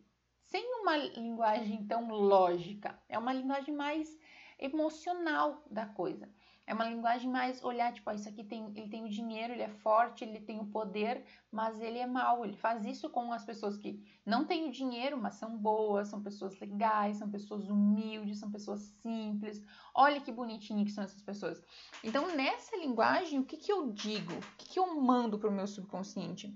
sem 0.53 0.63
uma 0.83 0.99
linguagem 0.99 1.83
tão 1.87 2.11
lógica, 2.11 2.99
é 3.09 3.19
uma 3.19 3.33
linguagem 3.33 3.75
mais 3.75 4.19
emocional 4.59 5.65
da 5.71 5.87
coisa. 5.87 6.29
É 6.67 6.75
uma 6.75 6.85
linguagem 6.85 7.29
mais 7.29 7.65
olhar, 7.65 7.91
tipo, 7.93 8.09
ah, 8.11 8.15
isso 8.15 8.29
aqui 8.29 8.45
tem, 8.45 8.71
ele 8.77 8.89
tem 8.89 9.03
o 9.03 9.09
dinheiro, 9.09 9.55
ele 9.55 9.63
é 9.63 9.69
forte, 9.69 10.23
ele 10.23 10.41
tem 10.41 10.61
o 10.61 10.67
poder, 10.67 11.25
mas 11.51 11.81
ele 11.81 11.99
é 11.99 12.07
mau. 12.07 12.45
Ele 12.45 12.55
faz 12.55 12.85
isso 12.85 13.09
com 13.09 13.33
as 13.33 13.47
pessoas 13.47 13.79
que 13.79 14.05
não 14.27 14.45
têm 14.45 14.69
o 14.69 14.71
dinheiro, 14.71 15.17
mas 15.17 15.37
são 15.37 15.57
boas, 15.57 16.09
são 16.09 16.23
pessoas 16.23 16.61
legais, 16.61 17.17
são 17.17 17.31
pessoas 17.31 17.69
humildes, 17.69 18.39
são 18.39 18.53
pessoas 18.53 18.81
simples. 19.03 19.65
Olha 19.95 20.21
que 20.21 20.31
bonitinho 20.31 20.85
que 20.85 20.93
são 20.93 21.03
essas 21.03 21.23
pessoas. 21.23 21.63
Então, 22.05 22.37
nessa 22.37 22.77
linguagem, 22.77 23.41
o 23.41 23.45
que, 23.45 23.57
que 23.57 23.73
eu 23.73 23.91
digo? 23.91 24.35
O 24.35 24.57
que, 24.59 24.69
que 24.69 24.79
eu 24.79 25.01
mando 25.01 25.39
para 25.39 25.49
o 25.49 25.53
meu 25.53 25.67
subconsciente? 25.67 26.55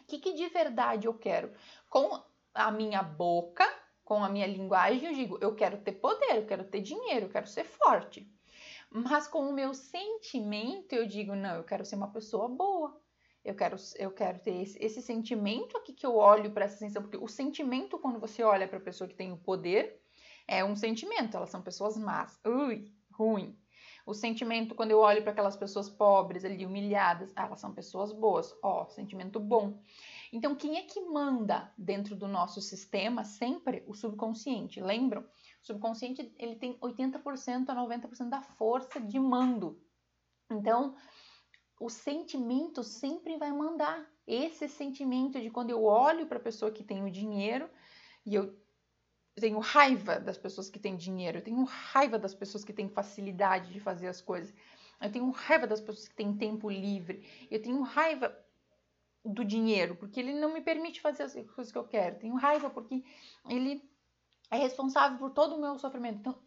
O 0.00 0.04
que, 0.08 0.18
que 0.18 0.34
de 0.34 0.48
verdade 0.48 1.06
eu 1.06 1.14
quero? 1.14 1.54
Com 1.88 2.20
a 2.54 2.70
minha 2.70 3.02
boca, 3.02 3.64
com 4.04 4.22
a 4.22 4.28
minha 4.28 4.46
linguagem, 4.46 5.06
eu 5.06 5.14
digo: 5.14 5.38
eu 5.40 5.54
quero 5.54 5.78
ter 5.78 5.92
poder, 5.92 6.36
eu 6.36 6.46
quero 6.46 6.64
ter 6.64 6.80
dinheiro, 6.80 7.26
eu 7.26 7.30
quero 7.30 7.46
ser 7.46 7.64
forte. 7.64 8.30
Mas 8.90 9.26
com 9.26 9.48
o 9.48 9.52
meu 9.52 9.72
sentimento, 9.72 10.92
eu 10.92 11.06
digo: 11.06 11.34
não, 11.34 11.56
eu 11.56 11.64
quero 11.64 11.84
ser 11.84 11.96
uma 11.96 12.12
pessoa 12.12 12.48
boa. 12.48 13.00
Eu 13.44 13.56
quero, 13.56 13.76
eu 13.96 14.10
quero 14.12 14.38
ter 14.38 14.62
esse, 14.62 14.78
esse 14.80 15.02
sentimento 15.02 15.76
aqui 15.76 15.92
que 15.92 16.06
eu 16.06 16.14
olho 16.16 16.52
para 16.52 16.64
essa 16.64 16.76
sensação, 16.76 17.02
porque 17.02 17.16
o 17.16 17.26
sentimento, 17.26 17.98
quando 17.98 18.20
você 18.20 18.42
olha 18.44 18.68
para 18.68 18.78
a 18.78 18.82
pessoa 18.82 19.08
que 19.08 19.16
tem 19.16 19.32
o 19.32 19.36
poder, 19.36 20.00
é 20.46 20.64
um 20.64 20.76
sentimento, 20.76 21.36
elas 21.36 21.50
são 21.50 21.60
pessoas 21.60 21.96
más. 21.96 22.38
Ui, 22.46 22.92
ruim. 23.10 23.58
O 24.04 24.14
sentimento, 24.14 24.74
quando 24.74 24.90
eu 24.90 24.98
olho 24.98 25.22
para 25.22 25.32
aquelas 25.32 25.56
pessoas 25.56 25.88
pobres 25.88 26.44
ali, 26.44 26.66
humilhadas, 26.66 27.32
elas 27.36 27.60
são 27.60 27.72
pessoas 27.72 28.12
boas. 28.12 28.54
Ó, 28.62 28.86
sentimento 28.88 29.38
bom. 29.38 29.80
Então, 30.32 30.56
quem 30.56 30.78
é 30.78 30.82
que 30.82 30.98
manda 31.02 31.70
dentro 31.76 32.16
do 32.16 32.26
nosso 32.26 32.60
sistema 32.62 33.22
sempre 33.22 33.84
o 33.86 33.94
subconsciente? 33.94 34.80
Lembram? 34.80 35.20
O 35.20 35.66
subconsciente 35.66 36.34
ele 36.38 36.56
tem 36.56 36.78
80% 36.80 37.68
a 37.68 37.74
90% 37.74 38.30
da 38.30 38.40
força 38.40 38.98
de 38.98 39.20
mando. 39.20 39.78
Então, 40.50 40.96
o 41.78 41.90
sentimento 41.90 42.82
sempre 42.82 43.36
vai 43.36 43.52
mandar. 43.52 44.10
Esse 44.26 44.68
sentimento 44.68 45.38
de 45.38 45.50
quando 45.50 45.70
eu 45.70 45.84
olho 45.84 46.26
para 46.26 46.38
a 46.38 46.42
pessoa 46.42 46.70
que 46.70 46.82
tem 46.82 47.04
o 47.04 47.10
dinheiro 47.10 47.68
e 48.24 48.34
eu 48.34 48.56
tenho 49.34 49.58
raiva 49.58 50.18
das 50.18 50.38
pessoas 50.38 50.70
que 50.70 50.78
têm 50.78 50.96
dinheiro, 50.96 51.38
eu 51.38 51.42
tenho 51.42 51.64
raiva 51.64 52.18
das 52.18 52.34
pessoas 52.34 52.64
que 52.64 52.72
têm 52.72 52.88
facilidade 52.88 53.72
de 53.72 53.80
fazer 53.80 54.06
as 54.06 54.20
coisas, 54.20 54.54
eu 55.00 55.10
tenho 55.10 55.30
raiva 55.30 55.66
das 55.66 55.80
pessoas 55.80 56.06
que 56.06 56.14
têm 56.14 56.36
tempo 56.36 56.70
livre, 56.70 57.26
eu 57.50 57.60
tenho 57.60 57.82
raiva 57.82 58.28
do 59.24 59.44
dinheiro, 59.44 59.96
porque 59.96 60.18
ele 60.18 60.34
não 60.34 60.52
me 60.52 60.60
permite 60.60 61.00
fazer 61.00 61.24
as 61.24 61.32
coisas 61.32 61.70
que 61.70 61.78
eu 61.78 61.86
quero. 61.86 62.18
Tenho 62.18 62.34
raiva 62.34 62.68
porque 62.70 63.04
ele 63.48 63.82
é 64.50 64.56
responsável 64.56 65.18
por 65.18 65.30
todo 65.30 65.54
o 65.54 65.60
meu 65.60 65.78
sofrimento. 65.78 66.18
Então, 66.18 66.38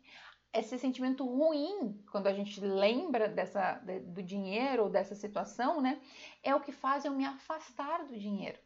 esse 0.54 0.78
sentimento 0.78 1.26
ruim, 1.26 2.02
quando 2.12 2.28
a 2.28 2.34
gente 2.34 2.62
lembra 2.62 3.28
dessa, 3.28 3.82
do 4.06 4.24
dinheiro 4.24 4.84
ou 4.84 4.90
dessa 4.90 5.16
situação, 5.16 5.82
né, 5.82 6.02
é 6.44 6.56
o 6.56 6.62
que 6.62 6.72
faz 6.72 7.04
eu 7.04 7.12
me 7.12 7.26
afastar 7.26 8.06
do 8.06 8.18
dinheiro. 8.18 8.58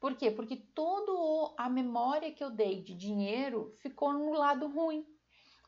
Por 0.00 0.16
quê? 0.16 0.30
Porque 0.30 0.56
toda 0.56 1.54
a 1.56 1.68
memória 1.68 2.32
que 2.32 2.42
eu 2.42 2.50
dei 2.50 2.82
de 2.82 2.94
dinheiro 2.94 3.72
ficou 3.78 4.12
no 4.12 4.32
lado 4.32 4.66
ruim. 4.68 5.06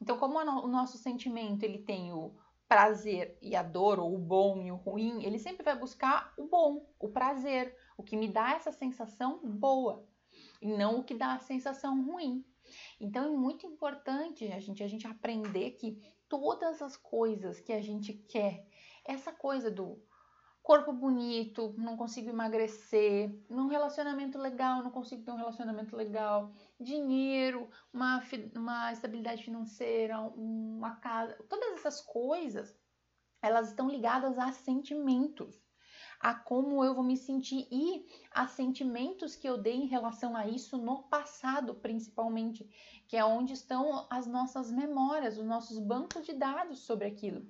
Então, 0.00 0.18
como 0.18 0.38
o 0.38 0.68
nosso 0.68 0.98
sentimento 0.98 1.62
ele 1.62 1.78
tem 1.78 2.12
o 2.12 2.34
prazer 2.68 3.38
e 3.40 3.54
a 3.54 3.62
dor, 3.62 3.98
ou 3.98 4.14
o 4.14 4.18
bom 4.18 4.60
e 4.62 4.72
o 4.72 4.76
ruim, 4.76 5.24
ele 5.24 5.38
sempre 5.38 5.62
vai 5.62 5.78
buscar 5.78 6.32
o 6.36 6.46
bom, 6.46 6.86
o 6.98 7.08
prazer, 7.08 7.76
o 7.96 8.02
que 8.02 8.16
me 8.16 8.28
dá 8.28 8.52
essa 8.52 8.72
sensação 8.72 9.40
boa, 9.44 10.06
e 10.60 10.68
não 10.68 11.00
o 11.00 11.04
que 11.04 11.14
dá 11.14 11.34
a 11.34 11.38
sensação 11.38 12.04
ruim. 12.04 12.44
Então 13.00 13.24
é 13.24 13.36
muito 13.36 13.66
importante 13.66 14.50
a 14.52 14.58
gente, 14.58 14.82
a 14.82 14.88
gente 14.88 15.06
aprender 15.06 15.72
que 15.72 16.00
todas 16.28 16.80
as 16.80 16.96
coisas 16.96 17.60
que 17.60 17.72
a 17.72 17.80
gente 17.80 18.12
quer, 18.12 18.66
essa 19.04 19.32
coisa 19.32 19.70
do 19.70 20.02
corpo 20.64 20.94
bonito, 20.94 21.74
não 21.76 21.94
consigo 21.94 22.30
emagrecer, 22.30 23.38
num 23.50 23.66
relacionamento 23.66 24.38
legal, 24.38 24.82
não 24.82 24.90
consigo 24.90 25.22
ter 25.22 25.30
um 25.30 25.36
relacionamento 25.36 25.94
legal, 25.94 26.54
dinheiro, 26.80 27.68
uma, 27.92 28.24
uma 28.56 28.90
estabilidade 28.90 29.44
financeira, 29.44 30.18
uma 30.18 30.96
casa, 30.96 31.36
todas 31.50 31.74
essas 31.74 32.00
coisas, 32.00 32.74
elas 33.42 33.68
estão 33.68 33.90
ligadas 33.90 34.38
a 34.38 34.52
sentimentos, 34.52 35.62
a 36.18 36.34
como 36.34 36.82
eu 36.82 36.94
vou 36.94 37.04
me 37.04 37.18
sentir 37.18 37.68
e 37.70 38.06
a 38.30 38.46
sentimentos 38.46 39.36
que 39.36 39.46
eu 39.46 39.58
dei 39.58 39.74
em 39.74 39.86
relação 39.86 40.34
a 40.34 40.48
isso 40.48 40.78
no 40.78 41.02
passado, 41.02 41.74
principalmente, 41.74 42.66
que 43.06 43.18
é 43.18 43.24
onde 43.24 43.52
estão 43.52 44.06
as 44.08 44.26
nossas 44.26 44.72
memórias, 44.72 45.36
os 45.36 45.44
nossos 45.44 45.78
bancos 45.78 46.24
de 46.24 46.32
dados 46.32 46.78
sobre 46.78 47.06
aquilo. 47.06 47.46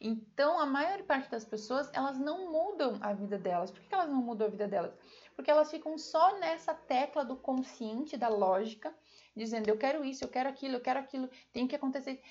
Então, 0.00 0.58
a 0.58 0.66
maior 0.66 1.02
parte 1.04 1.30
das 1.30 1.44
pessoas, 1.44 1.90
elas 1.92 2.18
não 2.18 2.50
mudam 2.50 2.98
a 3.00 3.12
vida 3.12 3.38
delas. 3.38 3.70
Por 3.70 3.80
que 3.80 3.94
elas 3.94 4.08
não 4.08 4.22
mudam 4.22 4.46
a 4.46 4.50
vida 4.50 4.68
delas? 4.68 4.94
Porque 5.34 5.50
elas 5.50 5.70
ficam 5.70 5.96
só 5.98 6.38
nessa 6.38 6.74
tecla 6.74 7.24
do 7.24 7.36
consciente, 7.36 8.16
da 8.16 8.28
lógica, 8.28 8.94
dizendo 9.34 9.68
eu 9.68 9.78
quero 9.78 10.04
isso, 10.04 10.24
eu 10.24 10.28
quero 10.28 10.48
aquilo, 10.48 10.76
eu 10.76 10.80
quero 10.80 11.00
aquilo, 11.00 11.28
tem 11.52 11.66
que 11.66 11.76
acontecer. 11.76 12.22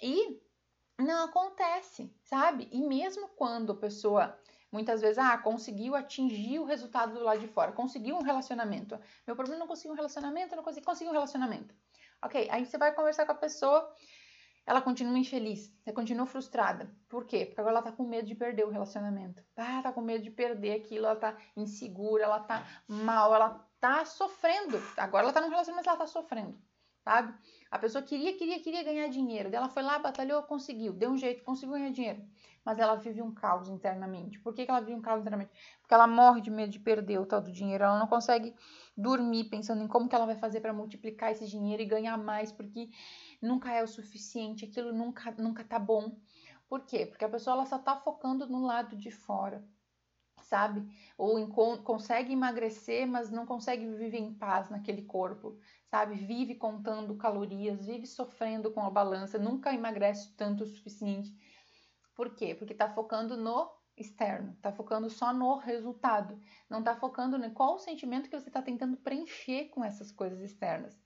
E 0.00 0.40
não 0.98 1.24
acontece, 1.24 2.14
sabe? 2.22 2.68
E 2.72 2.80
mesmo 2.80 3.28
quando 3.28 3.72
a 3.72 3.76
pessoa 3.76 4.38
muitas 4.70 5.00
vezes, 5.00 5.18
ah, 5.18 5.38
conseguiu 5.38 5.94
atingir 5.94 6.58
o 6.58 6.64
resultado 6.64 7.14
do 7.14 7.24
lado 7.24 7.40
de 7.40 7.48
fora, 7.48 7.72
conseguiu 7.72 8.16
um 8.16 8.22
relacionamento. 8.22 8.98
Meu 9.26 9.34
problema 9.34 9.56
é 9.56 9.60
não 9.60 9.66
conseguir 9.66 9.90
um 9.90 9.96
relacionamento, 9.96 10.54
não 10.54 10.62
consegui 10.62 10.84
conseguir 10.84 11.08
um 11.08 11.14
relacionamento. 11.14 11.74
Ok, 12.22 12.48
aí 12.50 12.64
você 12.64 12.76
vai 12.76 12.94
conversar 12.94 13.26
com 13.26 13.32
a 13.32 13.36
pessoa, 13.36 13.90
ela 14.66 14.82
continua 14.82 15.16
infeliz, 15.16 15.72
você 15.80 15.92
continua 15.92 16.26
frustrada. 16.26 16.90
Por 17.08 17.24
quê? 17.24 17.46
Porque 17.46 17.60
agora 17.60 17.76
ela 17.76 17.82
tá 17.82 17.92
com 17.92 18.02
medo 18.02 18.26
de 18.26 18.34
perder 18.34 18.66
o 18.66 18.70
relacionamento. 18.70 19.40
Ah, 19.56 19.80
tá 19.80 19.92
com 19.92 20.00
medo 20.00 20.24
de 20.24 20.30
perder 20.30 20.72
aquilo, 20.72 21.06
ela 21.06 21.14
tá 21.14 21.36
insegura, 21.56 22.24
ela 22.24 22.40
tá 22.40 22.66
mal, 22.88 23.32
ela 23.32 23.64
tá 23.80 24.04
sofrendo. 24.04 24.82
Agora 24.96 25.22
ela 25.22 25.32
tá 25.32 25.40
num 25.40 25.48
relacionamento, 25.48 25.86
mas 25.86 25.86
ela 25.86 26.04
tá 26.04 26.06
sofrendo, 26.08 26.58
sabe? 27.04 27.32
A 27.70 27.78
pessoa 27.78 28.02
queria, 28.02 28.36
queria, 28.36 28.60
queria 28.60 28.82
ganhar 28.82 29.08
dinheiro. 29.08 29.54
Ela 29.54 29.68
foi 29.68 29.84
lá, 29.84 30.00
batalhou, 30.00 30.42
conseguiu, 30.42 30.92
deu 30.92 31.10
um 31.10 31.16
jeito, 31.16 31.44
conseguiu 31.44 31.74
ganhar 31.74 31.90
dinheiro. 31.90 32.20
Mas 32.64 32.80
ela 32.80 32.96
vive 32.96 33.22
um 33.22 33.32
caos 33.32 33.68
internamente. 33.68 34.40
Por 34.40 34.52
que, 34.52 34.64
que 34.64 34.70
ela 34.70 34.80
vive 34.80 34.94
um 34.94 35.00
caos 35.00 35.20
internamente? 35.20 35.52
Porque 35.80 35.94
ela 35.94 36.08
morre 36.08 36.40
de 36.40 36.50
medo 36.50 36.72
de 36.72 36.80
perder 36.80 37.20
o 37.20 37.24
tal 37.24 37.40
do 37.40 37.52
dinheiro. 37.52 37.84
Ela 37.84 37.96
não 37.96 38.08
consegue 38.08 38.52
dormir 38.96 39.44
pensando 39.44 39.84
em 39.84 39.86
como 39.86 40.08
que 40.08 40.16
ela 40.16 40.26
vai 40.26 40.34
fazer 40.34 40.60
para 40.60 40.72
multiplicar 40.72 41.30
esse 41.30 41.46
dinheiro 41.46 41.80
e 41.80 41.86
ganhar 41.86 42.16
mais, 42.16 42.50
porque 42.50 42.88
nunca 43.40 43.72
é 43.72 43.82
o 43.82 43.88
suficiente, 43.88 44.64
aquilo 44.64 44.92
nunca, 44.92 45.30
nunca 45.32 45.64
tá 45.64 45.78
bom. 45.78 46.18
Por 46.68 46.84
quê? 46.84 47.06
Porque 47.06 47.24
a 47.24 47.28
pessoa 47.28 47.54
ela 47.54 47.66
só 47.66 47.78
tá 47.78 47.96
focando 47.96 48.46
no 48.46 48.64
lado 48.64 48.96
de 48.96 49.10
fora, 49.10 49.64
sabe? 50.42 50.86
Ou 51.16 51.46
consegue 51.82 52.32
emagrecer, 52.32 53.06
mas 53.06 53.30
não 53.30 53.46
consegue 53.46 53.86
viver 53.86 54.18
em 54.18 54.34
paz 54.34 54.68
naquele 54.68 55.02
corpo, 55.02 55.58
sabe? 55.84 56.14
Vive 56.16 56.56
contando 56.56 57.16
calorias, 57.16 57.86
vive 57.86 58.06
sofrendo 58.06 58.72
com 58.72 58.82
a 58.82 58.90
balança, 58.90 59.38
nunca 59.38 59.72
emagrece 59.72 60.34
tanto 60.36 60.64
o 60.64 60.66
suficiente. 60.66 61.32
Por 62.14 62.34
quê? 62.34 62.54
Porque 62.54 62.74
tá 62.74 62.92
focando 62.92 63.36
no 63.36 63.70
externo, 63.96 64.56
tá 64.60 64.72
focando 64.72 65.08
só 65.08 65.32
no 65.32 65.56
resultado, 65.56 66.38
não 66.68 66.82
tá 66.82 66.94
focando 66.96 67.42
em 67.42 67.52
qual 67.52 67.76
o 67.76 67.78
sentimento 67.78 68.28
que 68.28 68.38
você 68.38 68.50
tá 68.50 68.60
tentando 68.60 68.96
preencher 68.98 69.70
com 69.70 69.82
essas 69.84 70.12
coisas 70.12 70.40
externas. 70.40 71.00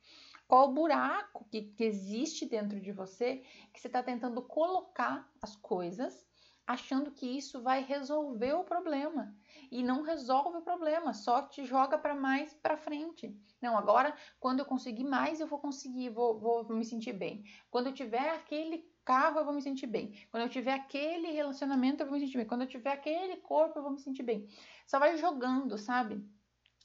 Qual 0.50 0.68
o 0.68 0.72
buraco 0.72 1.46
que, 1.48 1.62
que 1.62 1.84
existe 1.84 2.44
dentro 2.44 2.80
de 2.80 2.90
você 2.90 3.36
que 3.72 3.78
você 3.80 3.86
está 3.86 4.02
tentando 4.02 4.42
colocar 4.42 5.30
as 5.40 5.54
coisas, 5.54 6.26
achando 6.66 7.12
que 7.12 7.24
isso 7.24 7.62
vai 7.62 7.84
resolver 7.84 8.54
o 8.54 8.64
problema. 8.64 9.32
E 9.70 9.80
não 9.80 10.02
resolve 10.02 10.58
o 10.58 10.62
problema, 10.62 11.14
só 11.14 11.42
te 11.42 11.64
joga 11.64 11.96
para 11.96 12.16
mais 12.16 12.52
para 12.52 12.76
frente. 12.76 13.32
Não, 13.62 13.78
agora, 13.78 14.12
quando 14.40 14.58
eu 14.58 14.64
conseguir 14.64 15.04
mais, 15.04 15.38
eu 15.38 15.46
vou 15.46 15.60
conseguir, 15.60 16.08
vou, 16.08 16.36
vou 16.40 16.68
me 16.70 16.84
sentir 16.84 17.12
bem. 17.12 17.44
Quando 17.70 17.86
eu 17.86 17.94
tiver 17.94 18.30
aquele 18.30 18.92
carro, 19.04 19.38
eu 19.38 19.44
vou 19.44 19.54
me 19.54 19.62
sentir 19.62 19.86
bem. 19.86 20.12
Quando 20.32 20.42
eu 20.42 20.48
tiver 20.48 20.72
aquele 20.72 21.30
relacionamento, 21.30 22.02
eu 22.02 22.08
vou 22.08 22.18
me 22.18 22.26
sentir 22.26 22.38
bem. 22.38 22.46
Quando 22.48 22.62
eu 22.62 22.68
tiver 22.68 22.90
aquele 22.90 23.36
corpo, 23.36 23.78
eu 23.78 23.84
vou 23.84 23.92
me 23.92 24.00
sentir 24.00 24.24
bem. 24.24 24.48
Só 24.84 24.98
vai 24.98 25.16
jogando, 25.16 25.78
sabe? 25.78 26.20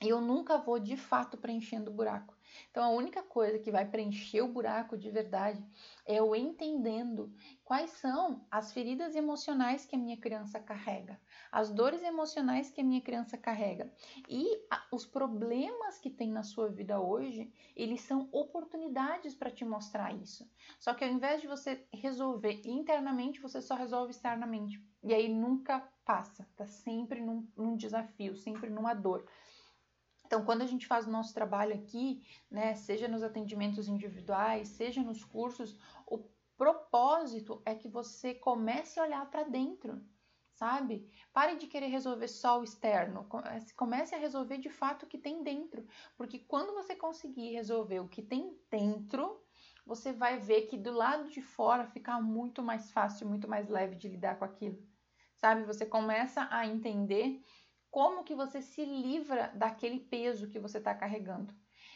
E 0.03 0.07
eu 0.07 0.21
nunca 0.21 0.59
vou 0.59 0.77
de 0.77 0.95
fato 0.95 1.35
preenchendo 1.35 1.89
o 1.89 1.93
buraco. 1.95 2.34
Então, 2.71 2.83
a 2.83 2.89
única 2.89 3.23
coisa 3.23 3.59
que 3.59 3.71
vai 3.71 3.85
preencher 3.85 4.41
o 4.41 4.47
buraco 4.47 4.97
de 4.97 5.09
verdade 5.09 5.63
é 6.05 6.15
eu 6.15 6.35
entendendo 6.35 7.33
quais 7.63 7.91
são 7.91 8.45
as 8.49 8.71
feridas 8.71 9.15
emocionais 9.15 9.85
que 9.85 9.95
a 9.95 9.99
minha 9.99 10.17
criança 10.17 10.59
carrega, 10.59 11.19
as 11.51 11.71
dores 11.71 12.03
emocionais 12.03 12.69
que 12.69 12.81
a 12.81 12.83
minha 12.83 13.01
criança 13.01 13.37
carrega 13.37 13.91
e 14.29 14.59
os 14.91 15.05
problemas 15.05 15.97
que 15.97 16.09
tem 16.09 16.29
na 16.29 16.43
sua 16.43 16.69
vida 16.69 16.99
hoje, 16.99 17.51
eles 17.75 18.01
são 18.01 18.29
oportunidades 18.31 19.33
para 19.33 19.51
te 19.51 19.65
mostrar 19.65 20.13
isso. 20.13 20.49
Só 20.79 20.93
que 20.93 21.03
ao 21.03 21.09
invés 21.09 21.41
de 21.41 21.47
você 21.47 21.85
resolver 21.93 22.61
internamente, 22.65 23.41
você 23.41 23.61
só 23.61 23.75
resolve 23.75 24.11
externamente. 24.11 24.83
E 25.03 25.13
aí 25.13 25.27
nunca 25.27 25.79
passa, 26.03 26.47
tá 26.55 26.65
sempre 26.65 27.21
num, 27.21 27.47
num 27.55 27.75
desafio, 27.75 28.35
sempre 28.35 28.69
numa 28.69 28.93
dor. 28.93 29.25
Então, 30.25 30.43
quando 30.43 30.63
a 30.63 30.67
gente 30.67 30.87
faz 30.87 31.05
o 31.07 31.11
nosso 31.11 31.33
trabalho 31.33 31.75
aqui, 31.75 32.25
né, 32.49 32.73
seja 32.75 33.07
nos 33.07 33.23
atendimentos 33.23 33.87
individuais, 33.87 34.69
seja 34.69 35.01
nos 35.03 35.23
cursos, 35.23 35.77
o 36.05 36.29
propósito 36.57 37.61
é 37.65 37.75
que 37.75 37.87
você 37.87 38.33
comece 38.33 38.99
a 38.99 39.03
olhar 39.03 39.29
para 39.29 39.43
dentro, 39.43 40.03
sabe? 40.53 41.11
Pare 41.33 41.57
de 41.57 41.67
querer 41.67 41.87
resolver 41.87 42.27
só 42.27 42.59
o 42.59 42.63
externo, 42.63 43.27
comece 43.75 44.15
a 44.15 44.17
resolver 44.17 44.57
de 44.57 44.69
fato 44.69 45.03
o 45.03 45.07
que 45.07 45.17
tem 45.17 45.43
dentro, 45.43 45.85
porque 46.17 46.39
quando 46.39 46.73
você 46.73 46.95
conseguir 46.95 47.51
resolver 47.51 47.99
o 47.99 48.07
que 48.07 48.21
tem 48.21 48.57
dentro, 48.69 49.43
você 49.85 50.11
vai 50.11 50.39
ver 50.39 50.63
que 50.63 50.77
do 50.77 50.91
lado 50.91 51.29
de 51.29 51.41
fora 51.41 51.85
fica 51.85 52.19
muito 52.19 52.63
mais 52.63 52.91
fácil, 52.91 53.27
muito 53.27 53.47
mais 53.47 53.69
leve 53.69 53.95
de 53.95 54.07
lidar 54.07 54.39
com 54.39 54.45
aquilo, 54.45 54.81
sabe? 55.35 55.63
Você 55.65 55.85
começa 55.85 56.47
a 56.49 56.65
entender 56.65 57.43
como 57.95 58.25
que 58.25 58.35
você 58.35 58.61
se 58.61 58.83
livra 58.83 59.53
daquele 59.55 60.01
peso 60.01 60.49
que 60.49 60.59
você 60.59 60.79
está 60.79 60.93
carregando. 60.93 61.55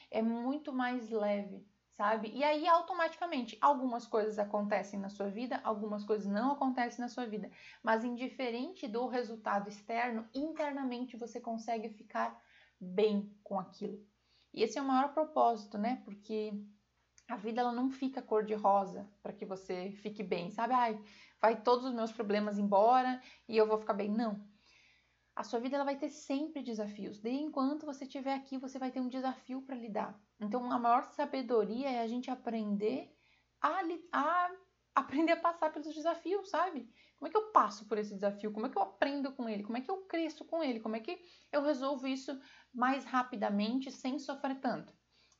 É 0.10 0.22
muito 0.22 0.72
mais 0.72 1.10
leve, 1.10 1.68
sabe? 1.90 2.32
E 2.34 2.42
aí 2.42 2.66
automaticamente 2.66 3.58
algumas 3.60 4.08
coisas 4.08 4.40
acontecem 4.40 4.98
na 4.98 5.10
sua 5.10 5.28
vida, 5.30 5.60
algumas 5.62 6.06
coisas 6.06 6.26
não 6.26 6.54
acontecem 6.54 7.02
na 7.02 7.10
sua 7.10 7.26
vida, 7.26 7.52
mas 7.84 8.06
indiferente 8.06 8.88
do 8.88 9.08
resultado 9.08 9.68
externo, 9.68 10.26
internamente 10.34 11.18
você 11.18 11.38
consegue 11.38 11.90
ficar 11.90 12.42
bem 12.80 13.38
com 13.44 13.60
aquilo. 13.60 14.02
E 14.54 14.64
esse 14.64 14.80
é 14.80 14.82
o 14.82 14.86
maior 14.86 15.14
propósito, 15.14 15.78
né? 15.78 16.02
Porque 16.06 16.54
a 17.28 17.36
vida 17.36 17.60
ela 17.60 17.74
não 17.74 17.90
fica 17.90 18.22
cor 18.22 18.46
de 18.46 18.54
rosa 18.54 19.06
para 19.22 19.34
que 19.34 19.46
você 19.46 19.92
fique 20.02 20.24
bem, 20.24 20.50
sabe? 20.50 20.74
Ai, 20.74 20.98
vai 21.42 21.62
todos 21.62 21.84
os 21.84 21.94
meus 21.94 22.14
problemas 22.14 22.58
embora 22.58 23.22
e 23.50 23.58
eu 23.58 23.68
vou 23.68 23.78
ficar 23.78 23.96
bem. 23.96 24.10
Não 24.10 24.48
a 25.40 25.44
sua 25.44 25.58
vida 25.62 25.78
ela 25.78 25.86
vai 25.86 25.96
ter 25.96 26.10
sempre 26.10 26.62
desafios. 26.62 27.18
De 27.18 27.30
enquanto 27.30 27.86
você 27.86 28.04
estiver 28.04 28.34
aqui, 28.34 28.58
você 28.58 28.78
vai 28.78 28.92
ter 28.92 29.00
um 29.00 29.08
desafio 29.08 29.62
para 29.62 29.74
lidar. 29.74 30.22
Então, 30.38 30.70
a 30.70 30.78
maior 30.78 31.06
sabedoria 31.14 31.90
é 31.90 32.02
a 32.02 32.08
gente 32.08 32.30
aprender 32.30 33.10
a, 33.62 33.80
a 34.12 34.52
aprender 34.94 35.32
a 35.32 35.40
passar 35.40 35.72
pelos 35.72 35.96
desafios, 35.96 36.50
sabe? 36.50 36.94
Como 37.18 37.30
é 37.30 37.32
que 37.32 37.38
eu 37.38 37.54
passo 37.54 37.88
por 37.88 37.98
esse 37.98 38.14
desafio? 38.14 38.52
Como 38.52 38.66
é 38.66 38.70
que 38.70 38.78
eu 38.78 38.82
aprendo 38.82 39.32
com 39.32 39.48
ele? 39.48 39.64
Como 39.64 39.78
é 39.78 39.82
que 39.82 39.90
eu 39.90 40.02
cresço 40.08 40.44
com 40.44 40.62
ele? 40.62 40.82
Como 40.82 40.98
é 40.98 41.00
que 41.00 41.18
eu 41.54 41.64
resolvo 41.64 42.06
isso 42.06 42.38
mais 42.74 43.06
rapidamente 43.06 43.90
sem 43.94 44.20
sofrer 44.20 44.60
tanto? 44.60 44.94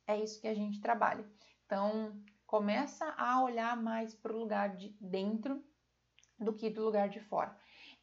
É 0.06 0.18
isso 0.18 0.40
que 0.40 0.48
a 0.48 0.54
gente 0.54 0.80
trabalha. 0.80 1.30
Então, 1.66 2.18
começa 2.46 3.04
a 3.18 3.44
olhar 3.44 3.76
mais 3.76 4.14
para 4.14 4.32
o 4.32 4.38
lugar 4.38 4.76
de 4.76 4.96
dentro 4.98 5.62
do 6.38 6.54
que 6.54 6.70
do 6.70 6.82
lugar 6.82 7.10
de 7.10 7.20
fora. 7.20 7.54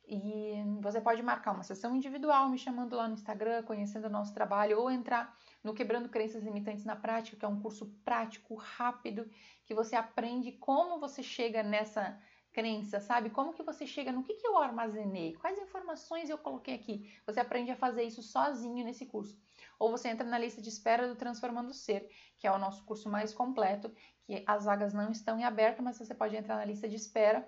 E 0.09 0.63
você 0.79 1.01
pode 1.01 1.21
marcar 1.21 1.51
uma 1.51 1.63
sessão 1.63 1.93
individual 1.93 2.47
me 2.47 2.57
chamando 2.57 2.95
lá 2.95 3.09
no 3.09 3.13
Instagram, 3.13 3.63
conhecendo 3.63 4.05
o 4.05 4.09
nosso 4.09 4.33
trabalho, 4.33 4.79
ou 4.79 4.89
entrar 4.89 5.37
no 5.61 5.73
Quebrando 5.73 6.07
Crenças 6.07 6.43
Limitantes 6.43 6.85
na 6.85 6.95
Prática, 6.95 7.35
que 7.35 7.43
é 7.43 7.47
um 7.47 7.59
curso 7.59 7.87
prático, 8.05 8.55
rápido, 8.55 9.29
que 9.65 9.75
você 9.75 9.97
aprende 9.97 10.53
como 10.53 10.97
você 10.97 11.21
chega 11.21 11.61
nessa 11.61 12.17
crença, 12.53 13.01
sabe? 13.01 13.29
Como 13.29 13.53
que 13.53 13.61
você 13.61 13.85
chega 13.85 14.11
no 14.11 14.23
que, 14.23 14.33
que 14.33 14.47
eu 14.47 14.57
armazenei, 14.57 15.35
quais 15.35 15.59
informações 15.59 16.29
eu 16.29 16.37
coloquei 16.37 16.73
aqui. 16.73 17.13
Você 17.25 17.41
aprende 17.41 17.69
a 17.69 17.75
fazer 17.75 18.03
isso 18.03 18.23
sozinho 18.23 18.85
nesse 18.85 19.05
curso. 19.05 19.37
Ou 19.77 19.91
você 19.91 20.07
entra 20.07 20.25
na 20.25 20.39
lista 20.39 20.61
de 20.61 20.69
espera 20.69 21.07
do 21.07 21.15
Transformando 21.15 21.69
o 21.69 21.73
Ser, 21.73 22.09
que 22.39 22.47
é 22.47 22.51
o 22.51 22.57
nosso 22.57 22.83
curso 22.85 23.09
mais 23.09 23.33
completo, 23.33 23.93
que 24.23 24.43
as 24.47 24.63
vagas 24.63 24.93
não 24.93 25.11
estão 25.11 25.37
em 25.37 25.43
aberto, 25.43 25.83
mas 25.83 25.99
você 25.99 26.15
pode 26.15 26.35
entrar 26.35 26.55
na 26.55 26.65
lista 26.65 26.87
de 26.87 26.95
espera 26.95 27.47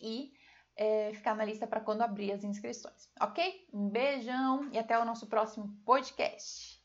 e 0.00 0.32
é, 0.76 1.12
ficar 1.14 1.34
na 1.34 1.44
lista 1.44 1.66
para 1.66 1.80
quando 1.80 2.02
abrir 2.02 2.32
as 2.32 2.44
inscrições, 2.44 3.10
ok? 3.20 3.66
Um 3.72 3.88
beijão 3.88 4.68
e 4.72 4.78
até 4.78 4.98
o 4.98 5.04
nosso 5.04 5.26
próximo 5.26 5.76
podcast. 5.84 6.81